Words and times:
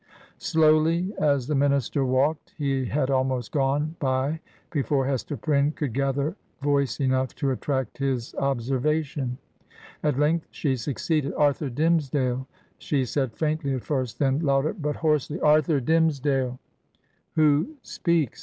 "Slowly 0.39 1.13
as 1.19 1.45
the 1.45 1.53
minister 1.53 2.03
walked, 2.03 2.55
he 2.57 2.85
had 2.85 3.11
almost 3.11 3.51
gone 3.51 3.95
by 3.99 4.39
before 4.71 5.05
Hester 5.05 5.37
Prynne 5.37 5.73
could 5.73 5.93
gather 5.93 6.35
voice 6.59 6.99
enough 6.99 7.35
to 7.35 7.51
attract 7.51 7.99
his 7.99 8.33
observation. 8.39 9.37
At 10.01 10.17
length, 10.17 10.47
she 10.49 10.75
succeeded. 10.75 11.33
'Arthur 11.35 11.69
Dimmesdale 11.69 12.47
T 12.49 12.55
she 12.79 13.05
said, 13.05 13.35
faintly 13.35 13.75
at 13.75 13.83
first; 13.83 14.17
then 14.17 14.39
louder, 14.39 14.73
but 14.73 14.95
hoarsely, 14.95 15.39
'Arthur 15.41 15.79
Dimmesdale 15.79 16.57
I' 16.57 16.97
'Who 17.35 17.75
speaks?' 17.83 18.39